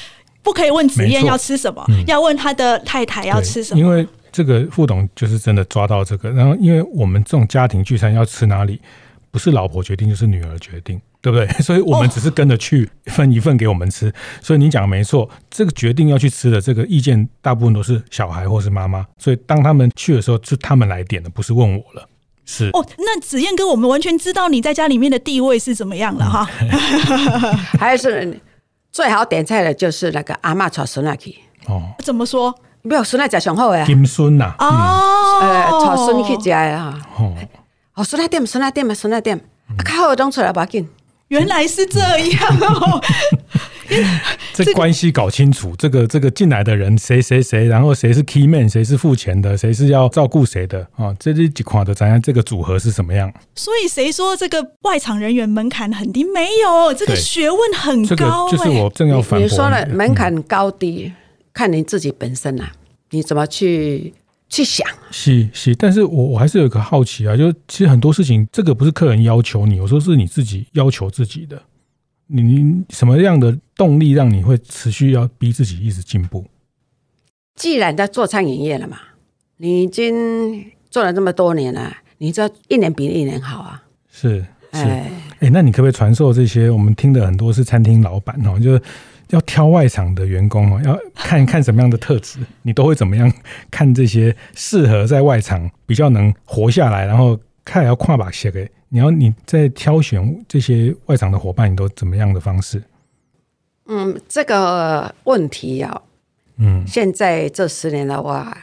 [0.42, 3.80] 不可以问子燕要吃什么，要问他的太太要吃什么。
[3.80, 8.80] 因为这个副董就是真的抓到这个，然后因为我们这种家庭聚餐要吃哪里，
[9.30, 11.00] 不是老婆决定，就是女儿决定。
[11.20, 11.48] 对不对？
[11.60, 14.08] 所以我们只是跟着去分一份给我们吃。
[14.08, 19.04] 哦、所以你讲的没错，这个决定要去吃的这个意见，大部分都是小孩或是妈妈。
[19.18, 22.08] 所以当他们去的时候，是他们来点的，不是问我了。
[22.46, 26.44] 是哦，那子燕哥，我们完全知道你在家里面的地位是怎么样了哈。
[27.76, 28.40] 还是
[28.92, 31.34] 最好点菜的就是那个阿嬷炒孙仔去
[31.66, 31.82] 哦。
[31.98, 32.54] 怎么说？
[32.82, 33.84] 没有孙仔吃上好呀。
[33.84, 34.54] 金孙呐。
[34.60, 35.40] 哦。
[35.42, 36.94] 呃，炒孙去吃呀。
[37.18, 37.34] 哦。
[37.98, 39.40] 哦，孙仔点，孙仔点嘛，孙仔点。
[39.84, 40.88] 看好东出来，不要紧。
[41.26, 43.02] 原来是这样哦，
[44.54, 51.14] 这关系搞清楚，这个这个进来的人谁谁谁，然后谁是 key man，谁是付钱的，谁是要照顾谁的啊？
[51.18, 53.30] 这是几款的，咱看这个组合是什么样？
[53.56, 56.24] 所以谁说这个外场人员门槛很低？
[56.24, 58.48] 没有，这个学问很高。
[58.48, 61.12] 就是我正要反驳你说了，门槛高低
[61.52, 62.70] 看你自己本身啊，
[63.10, 64.14] 你怎么去？
[64.48, 71.62] 去想，是是，但是我我还是有一个好奇啊，就其实很多事情，这个不是客人要求你，有时候是你自己要求自己的。
[72.30, 76.44] 你你什么样的动力让你会持续要逼自己一直进步？
[77.54, 78.98] 既然在做餐饮业了嘛，
[79.56, 83.82] 你已经做了这么多年了，你这一年比一年好啊。
[84.10, 84.40] 是
[84.72, 86.70] 是，哎，哎，那你可不可以传授这些？
[86.70, 88.82] 我们听的很多是餐厅老板哦，就是。
[89.30, 93.30] 要挑外场的员工哦，要看 看什么样的特质，你都会怎么样
[93.70, 102.82] 看这些适合在外场比较能活下来，然后看要跨把鞋给你要你在挑选这些外场的伙伴，你都怎么样的方式？
[103.84, 106.00] 嗯，这个问题啊，
[106.56, 108.56] 嗯，现在这十年的话，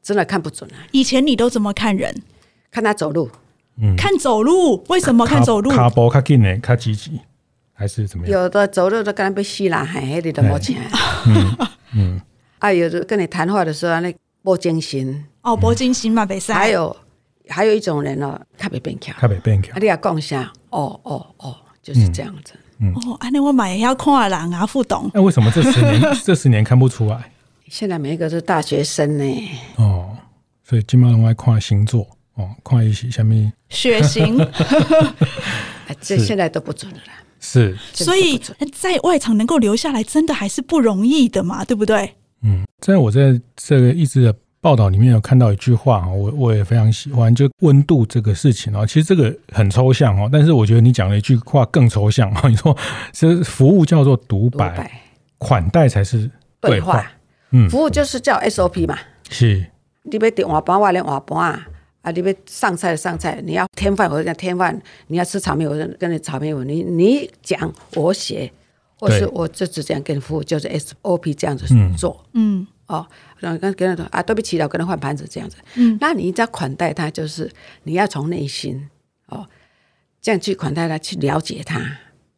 [0.00, 0.78] 真的看不准啊。
[0.92, 2.22] 以前你都怎么看人？
[2.70, 3.28] 看他走路，
[3.76, 5.70] 嗯，看走路，为什么看走路？
[5.70, 6.56] 卡步卡紧呢？
[6.58, 7.20] 卡积极
[7.72, 8.40] 还是怎么样？
[8.40, 10.76] 有的走路都跟他被吸了，还还得都没钱。
[11.26, 11.56] 嗯
[11.96, 12.20] 嗯，
[12.58, 16.54] 啊，有的跟你谈话的时候，那不精神哦，不精神嘛，别说。
[16.54, 16.96] 还有
[17.48, 19.74] 还有一种人哦，特别变强，特别变强。
[19.74, 22.54] 啊，你要讲一下，哦哦哦，就是这样子。
[22.78, 25.10] 嗯、哦，安尼我买要看人啊，副董。
[25.14, 27.30] 那为什么这十年 这十年看不出来？
[27.68, 29.50] 现在每一个是大学生呢。
[29.76, 30.16] 哦，
[30.62, 33.52] 所以基本上我爱看星座哦，看一些什么。
[33.68, 34.38] 血型。
[36.00, 37.12] 这现在都不准了啦。
[37.40, 38.40] 是，所以
[38.72, 42.14] 在外场能够留下来，真的还是不容易的嘛，对不对？
[42.42, 44.34] 嗯，在我在这个一直的。
[44.64, 52.74] 报道里面有看到一句话，我我也非常喜欢，就温度这个事情哦，其实这个很抽象哦，但是我觉得你讲了一句话更抽象哦， 你说
[53.12, 54.90] 其实服务叫做独白，
[55.36, 56.30] 款待才是
[56.62, 57.04] 对话，
[57.50, 59.66] 嗯，服务就是叫 SOP 嘛，是，
[60.04, 61.68] 你要点碗盘，我点碗盘啊，
[62.04, 68.52] 啊，你要上菜上菜，你要添饭，我讲添饭，你要吃炒面，我跟你炒面，你你讲我写，
[68.96, 71.66] 或是我就只这样跟服务就是 SOP 这样子
[71.98, 72.60] 做，嗯。
[72.60, 73.06] 嗯哦，
[73.38, 75.56] 然后跟跟他说啊，对不起了，我跟他换盘子这样子。
[75.76, 77.50] 嗯，那你在款待他，就是
[77.84, 78.90] 你要从内心
[79.28, 79.48] 哦，
[80.20, 81.80] 这样去款待他，去了解他，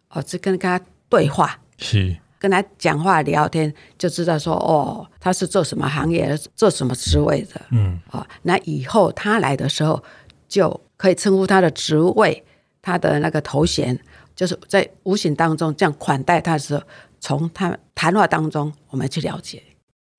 [0.08, 2.16] 哦，去跟他对话，是
[2.48, 7.60] 跟他讲话聊天，就知道说哦，他是做什么行业，做什么职位的。
[7.72, 10.00] 嗯，哦，那以后他来的时候，
[10.48, 12.44] 就可以称呼他的职位，
[12.80, 13.98] 他的那个头衔，
[14.36, 16.82] 就是在无形当中这样款待他的时候，
[17.18, 19.60] 从他谈话当中，我们去了解。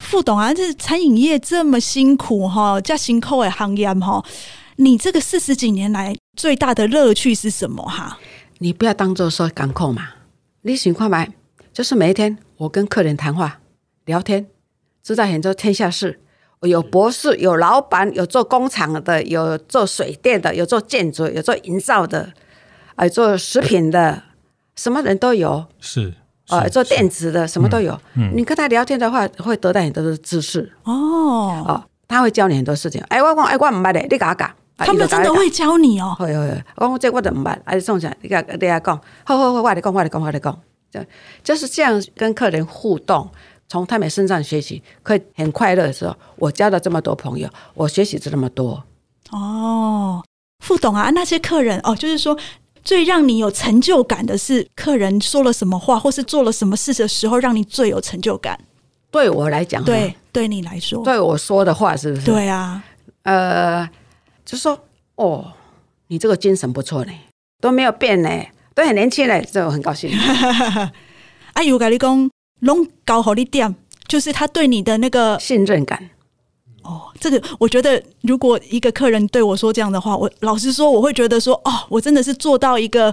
[0.03, 4.21] 副董啊，这餐饮业这么辛苦哈，加辛苦的行业哈，
[4.75, 8.19] 你这个四十几年来最大的乐趣是什么哈？
[8.57, 10.09] 你不要当做说港口嘛，
[10.63, 11.25] 你想看嘛，
[11.77, 13.59] 就是每一天我跟客人谈话
[14.05, 14.47] 聊天，
[15.03, 16.19] 知道很多天下事。
[16.61, 22.33] 有博士，有老板，有做工厂的，有做水电的，有做建筑，有做营造的，
[22.99, 24.23] 有做食品的，
[24.75, 25.67] 什么人都有。
[25.79, 26.15] 是。
[26.49, 27.93] 呃，做电子的什么都有。
[28.15, 30.73] 嗯，嗯，你跟他聊天的话，会得到很多的知识。
[30.81, 30.91] 哦，
[31.63, 32.99] 哦，他会教你很多事情。
[33.09, 34.51] 哎，我讲，哎，我唔捌的，你讲讲。
[34.77, 36.15] 他们真的会教你哦。
[36.17, 40.59] 会会会，我讲这我都唔捌，哎，送上你讲，你来讲，好好好，我来讲，我来讲，我来讲。
[40.91, 40.99] 就
[41.43, 43.29] 就是这样跟客人互动，
[43.67, 48.83] 从他们身上学习，可以很快乐的时候，我交了这么多朋友，我学习这么多。
[49.31, 50.23] 哦，
[50.63, 52.37] 副董啊，那些客人哦，就是说。
[52.83, 58.57] 最让你有成就感的是客人说了什么话，或是做了什么事的时候，让你最有成就感。
[59.11, 62.25] 对我来讲，对对你来说，对我说的话是不是？
[62.25, 62.81] 对啊，
[63.23, 63.89] 呃，
[64.45, 64.79] 就说
[65.15, 65.51] 哦，
[66.07, 67.11] 你这个精神不错呢，
[67.59, 68.29] 都没有变呢，
[68.77, 70.07] 都很年轻嘞，这我很高兴。
[71.53, 73.73] 啊，有跟你讲，拢搞好一点，
[74.07, 76.11] 就是他对你的那个信任感。
[76.83, 83.11] 哦，这个我觉得，如果一个客人对我说这样的话，我老实说，我会觉得说，哦，我真的是做到一个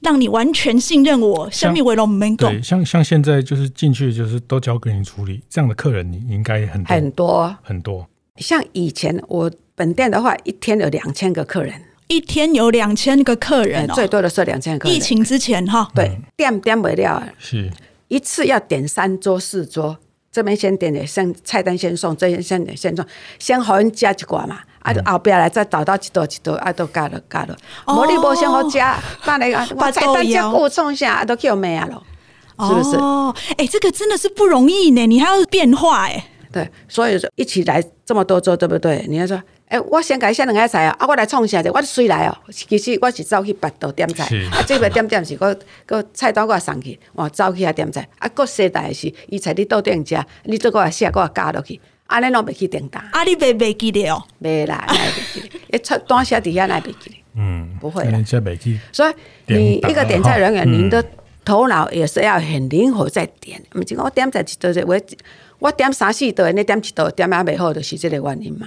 [0.00, 2.48] 让你完全信任我，生命为龙门狗。
[2.48, 8.06] 对，像像现在就是进去就是都交给你处理，这样的客人你应该很多很多很多。
[8.38, 11.74] 像以前我本店的话，一天有两千个客人，
[12.12, 14.88] 一天有两千个客人，哦，最多的是两千个。
[14.88, 17.70] 疫情之前哈，对，点点不了，是。
[18.08, 19.96] 一次要点三桌四桌。
[20.30, 23.04] 这边先点点，先菜单先送，这边先点先送，
[23.38, 27.54] 先好人加一挂嘛，啊，后边来再倒到几多几多，啊，都加了加了，
[27.86, 32.96] 无你无先好加，那那个 我菜单加过送下，啊，都叫咩啊咯，是不是？
[32.96, 36.24] 哦，哎，这个真的是不容易呢，你还要变化哎。
[36.52, 39.04] 对，所以说一起来这么多桌，对不对？
[39.08, 39.40] 你要说。
[39.72, 40.94] 哎，我先改下两个菜啊！
[40.98, 41.72] 啊，我来创啥者？
[41.72, 42.36] 我水来哦。
[42.50, 48.06] 其实我是走去别道点菜，是啊，这边点点是我个菜单我送去，我走去遐点菜。
[48.18, 53.02] 啊，个世代是伊菜你到店食，你做个写个加落去，安尼拢袂去订单。
[53.12, 54.22] 啊，你袂袂记得哦？
[54.42, 55.58] 袂啦，袂记得。
[55.74, 57.24] 一出单写底下来袂记得。
[57.36, 58.22] 嗯，不会啦。
[58.92, 59.14] 所以
[59.46, 61.02] 你一个点菜人员，您的
[61.46, 63.58] 头脑也是要很灵活在点。
[63.74, 65.00] 毋是我点菜一道就我
[65.62, 68.66] 我点三四道，你点一道点啊袂好，就是这个原因嘛。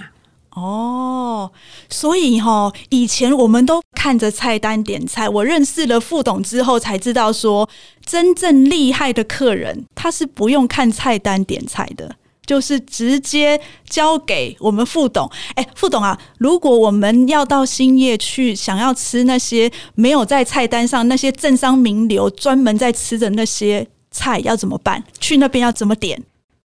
[0.54, 1.52] 哦，
[1.90, 5.28] 所以哈、以前我们都看着菜单点菜。
[5.28, 7.68] 我认识了副董之后，才知道说，
[8.02, 12.16] 真正厉害的客人，他是不用看菜单点菜的，
[12.46, 15.30] 就是直接交给我们副董。
[15.56, 25.04] 哎，副董啊，如果我们要到兴业去，想要吃那些没有在菜单上那些政商名流专门在吃的那些菜要怎么办？
[25.20, 26.22] 去那边要怎么点？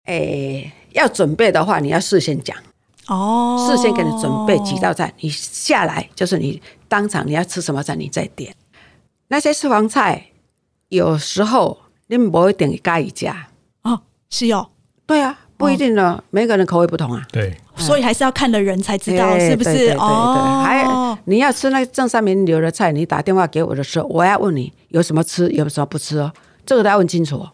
[0.09, 2.57] 哎、欸，要准备的话，你要事先讲。
[3.07, 8.51] 哦，事先给你准备几道菜，你下来就是你当场你要吃什么菜，你再点。
[9.27, 10.25] 那些私房菜
[10.87, 13.49] 有时候你不一定加一加
[13.83, 14.01] 哦，
[14.31, 14.67] 是哦，
[15.05, 19.91] 对啊，不一定呢，哦、每个人口味不同啊，对，所以还是要看的人才知道是不是？
[19.99, 20.83] 哦，还
[21.25, 26.33] 你要吃那正三名流的菜，你打电话给我的时候，我要问你有什么吃，有什么不吃哦，
[26.65, 27.35] 这个都要问清楚。
[27.37, 27.51] 哦，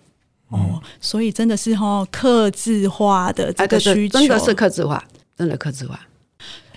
[0.99, 5.03] 所以真的是哈，克制化的这个需求，真的是克制化，
[5.37, 5.99] 真的克制化。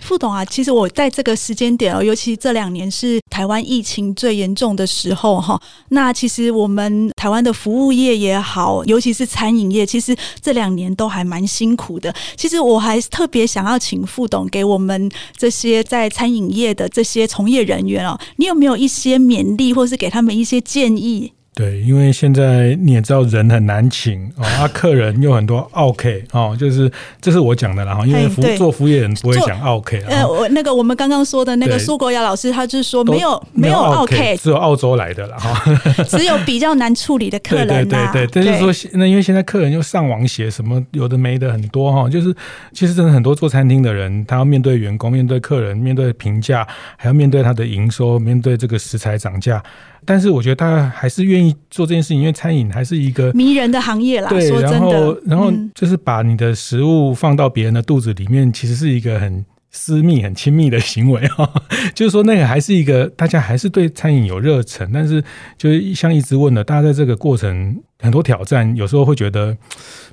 [0.01, 5.61] 副董啊，其实我在这个时间点哦，尤其这两年是台湾疫情最严重的时候哈。
[5.89, 12.15] 那其实我们台湾的服务业也好，尤其是餐饮业，其实这两年都还蛮辛苦的。
[12.37, 21.33] 其实我还特别想要请副董给我们这些在餐饮业的这些从业人员哦，你有没有一些勉励，或是给他们一些建议？
[21.59, 26.89] 对，因为现在你也知道人很难请哦，啊， 客人又很多，OK 哦，就是
[27.21, 35.75] 这是我讲的啦哈，因为服做服务业人不会讲 OK 呃，我那个我们刚刚说的那个苏国雅老师，他就是说没有没有 OK，只有澳洲来的啦哈，
[36.07, 37.67] 只有比较难处理的客人。
[37.67, 42.33] 对对对对，但是说那因为现在客人又上网写什么有的没的很多哈，就是
[42.73, 46.65] 其实真的很多做餐厅的人，他要面对员工、面对客人、面对评价，
[46.97, 49.61] 还要面对他的营收、面对这个食材涨价。
[50.09, 54.31] 但是我觉得他还是愿意做这件事情，因为餐饮还是一个迷人的行业啦。
[54.31, 61.47] 对，说真的，然后然后就是把你的食物放到别人的肚子里面，其实是一个很私密、很亲密的行为哈。
[61.95, 65.23] 就是说，那个还是一个大家还是对餐饮有热忱，但是
[65.59, 69.55] 就是像一直问的，大家在这个过程很多挑战，有时候会觉得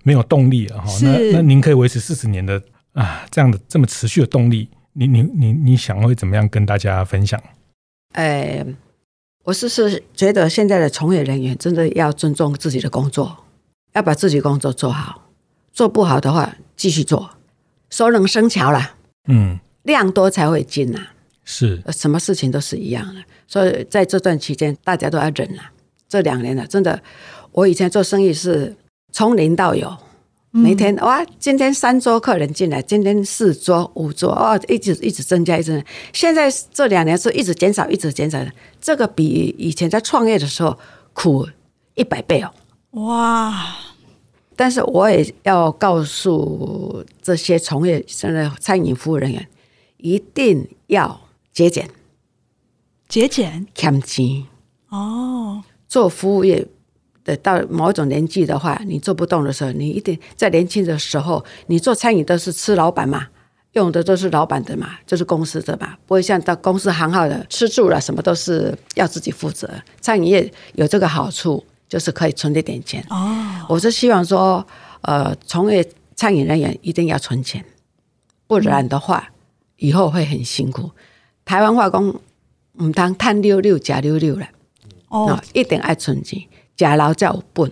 [0.03, 0.91] 没有动力了哈。
[1.03, 7.41] 那那您可以维持四十年的啊这样的这么持续的动力，你你你你想会怎么样跟大家分享？
[8.11, 8.65] 哎。
[9.45, 13.45] 我是是觉得现在的从业人员真的要尊重自己的工作，
[13.93, 15.29] 要把自己工作做好，
[15.71, 17.29] 做不好的话继续做，
[17.91, 18.95] 熟能生巧啦。
[19.27, 20.99] 嗯，量多才会精呐。
[21.43, 25.71] 是，什么事情都是一样的，所以在这段期间大家都要忍啊。
[26.09, 26.99] 这两年了，真的，
[27.51, 28.75] 我以前做生意是
[29.11, 29.95] 从零到有。
[30.57, 35.83] 每天哇，今天三桌客人进来，今天四桌、五桌哦，一直一直增加，一直。
[36.13, 38.49] 现在这两年是一直减少，一直减少的。
[38.79, 40.79] 这个比以前在创业的时候
[41.11, 41.45] 苦
[41.95, 42.53] 一百倍哦。
[43.03, 43.75] 哇！
[44.55, 49.45] 但是我也要告诉这些从业现在餐饮服务人员，
[49.97, 51.19] 一定要
[51.51, 51.89] 节俭，
[53.09, 54.45] 节俭，慳钱
[54.87, 55.61] 哦。
[55.89, 56.65] 做服务业。
[57.25, 63.25] 对，到某一种年纪的话，你做不动的时候，你一定在年轻的时候，你做餐饮都是吃老板嘛，
[63.71, 69.67] 用的都是老板的嘛，就是公司的嘛，不会像到公司行号的吃住了什么都是要自己负责。
[69.99, 73.03] 餐饮业有这个好处，就是可以存一点钱。
[73.09, 74.63] 哦，我是希望说，
[75.01, 75.83] 呃，从业
[76.15, 77.65] 餐饮人员一定要存钱，
[78.45, 79.31] 不然的话，
[79.77, 80.91] 以后会很辛苦。
[81.43, 84.47] 台湾话讲，唔通贪溜溜假溜溜了，
[85.07, 86.39] 哦，一定爱存钱。
[86.75, 87.71] 假劳叫笨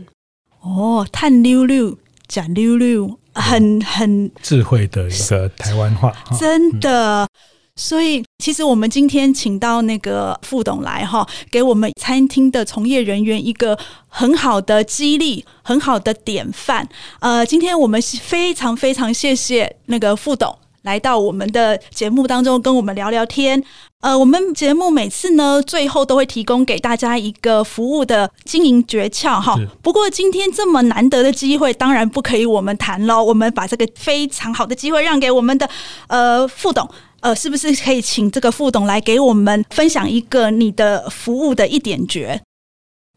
[0.61, 1.97] 哦，探溜溜，
[2.27, 7.27] 假溜溜，很很智慧的一个台湾话， 真的。
[7.75, 13.75] 所以，其实我们今天请到那个副董来哈，给我们餐厅的从业人员一个
[14.07, 16.87] 很好的激励，很好的典范。
[17.19, 20.55] 呃，今天我们是非常非常谢谢那个副董。
[20.83, 23.63] 来到我们的节目当中，跟我们聊聊天。
[24.01, 29.55] 呃，我们节目每次呢，最后都会提供给大家一个服务的经营诀窍哈。
[29.81, 33.23] 不过今天这么难得的机会，当然不可以我们谈喽。
[33.23, 35.69] 我们把这个非常好的机会让给我们的
[36.07, 36.89] 呃副董，
[37.21, 42.41] 呃，是不是可以请这个副董来给我们分享一个你的服务的一点诀？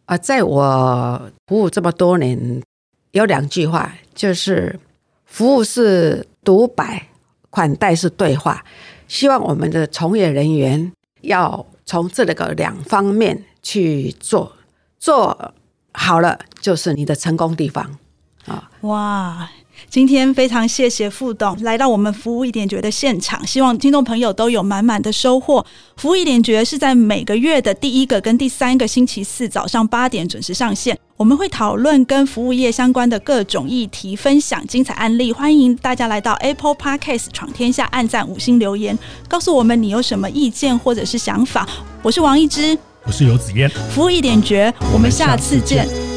[0.05, 2.63] 啊，在我服务这么多年，
[3.11, 4.79] 有两句话，就是
[5.25, 7.09] 服务是独白。
[7.57, 8.63] 款待是对话，
[9.09, 10.93] 希望我们的从业人员
[11.23, 14.53] 要从这个两方面去做，
[14.99, 15.55] 做
[15.95, 17.99] 好了就是你的成功地方
[18.45, 18.71] 啊！
[18.83, 19.49] 哇，
[19.89, 25.65] 今天非常谢谢副董来到我们服务一点绝的现场，希望听众朋友都有满满的收获。
[25.97, 30.99] 服务一点绝是在每个月的第一个跟第三个星期四早上八点准时上线。
[31.17, 35.33] 我们会讨论跟服务业相关的各种议题，分享精彩案例。
[35.33, 41.67] 欢迎大家来到 Apple Podcast 闯天下，按赞五星留言，告诉我们你有什么意见或者是想法。
[42.03, 46.16] 我是王一之，我是游子嫣，服务一点绝，我们下次见。